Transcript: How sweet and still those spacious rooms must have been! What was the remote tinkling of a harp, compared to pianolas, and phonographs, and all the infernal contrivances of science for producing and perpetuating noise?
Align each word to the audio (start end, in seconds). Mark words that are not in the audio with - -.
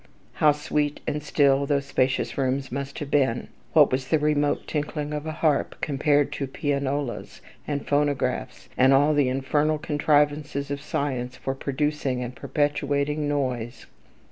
How 0.33 0.51
sweet 0.51 0.99
and 1.05 1.21
still 1.21 1.67
those 1.67 1.85
spacious 1.85 2.35
rooms 2.35 2.71
must 2.71 2.97
have 2.97 3.11
been! 3.11 3.49
What 3.73 3.91
was 3.91 4.07
the 4.07 4.17
remote 4.17 4.65
tinkling 4.65 5.13
of 5.13 5.27
a 5.27 5.31
harp, 5.31 5.75
compared 5.79 6.31
to 6.33 6.47
pianolas, 6.47 7.39
and 7.67 7.87
phonographs, 7.87 8.67
and 8.75 8.93
all 8.95 9.13
the 9.13 9.29
infernal 9.29 9.77
contrivances 9.77 10.71
of 10.71 10.81
science 10.81 11.35
for 11.37 11.53
producing 11.53 12.23
and 12.23 12.35
perpetuating 12.35 13.27
noise? 13.29 13.85